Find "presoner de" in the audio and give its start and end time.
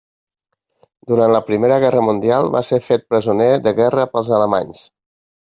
3.15-3.75